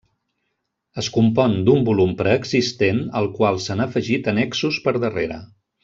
Es 1.01 1.09
compon 1.17 1.53
d'un 1.67 1.85
volum 1.91 2.15
preexistent 2.23 3.03
al 3.21 3.29
qual 3.39 3.63
s'han 3.67 3.85
afegit 3.89 4.31
annexos 4.35 4.81
per 4.89 4.97
darrere. 5.07 5.41